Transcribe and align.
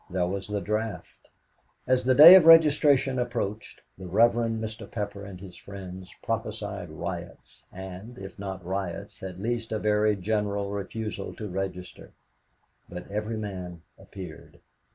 There 0.09 0.25
was 0.25 0.47
the 0.47 0.61
draft. 0.61 1.29
As 1.85 2.05
the 2.05 2.15
day 2.15 2.33
of 2.33 2.47
registration 2.47 3.19
approached, 3.19 3.81
the 3.99 4.07
Rev. 4.07 4.31
Mr. 4.33 4.89
Pepper 4.89 5.23
and 5.23 5.39
his 5.39 5.55
friends 5.55 6.11
prophesied 6.23 6.89
riots; 6.89 7.63
and, 7.71 8.17
if 8.17 8.39
not 8.39 8.65
riots, 8.65 9.21
at 9.21 9.39
least 9.39 9.71
a 9.71 9.77
very 9.77 10.15
general 10.15 10.71
refusal 10.71 11.35
to 11.35 11.47
register 11.47 12.13
but 12.89 13.11
every 13.11 13.37
man 13.37 13.83
appeared. 13.99 14.59